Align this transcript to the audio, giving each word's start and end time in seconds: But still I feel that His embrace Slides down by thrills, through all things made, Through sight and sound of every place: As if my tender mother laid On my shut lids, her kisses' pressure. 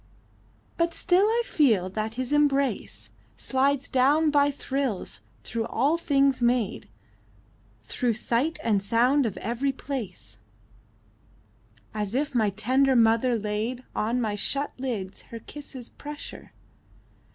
But 0.77 0.95
still 0.95 1.25
I 1.25 1.43
feel 1.45 1.87
that 1.91 2.15
His 2.15 2.33
embrace 2.33 3.11
Slides 3.37 3.87
down 3.87 4.31
by 4.31 4.49
thrills, 4.49 5.21
through 5.43 5.67
all 5.67 5.95
things 5.95 6.41
made, 6.41 6.89
Through 7.83 8.13
sight 8.13 8.57
and 8.63 8.81
sound 8.81 9.27
of 9.27 9.37
every 9.37 9.71
place: 9.71 10.37
As 11.93 12.15
if 12.15 12.33
my 12.33 12.49
tender 12.49 12.95
mother 12.95 13.35
laid 13.37 13.83
On 13.95 14.19
my 14.19 14.33
shut 14.33 14.71
lids, 14.79 15.21
her 15.29 15.37
kisses' 15.37 15.89
pressure. 15.89 16.51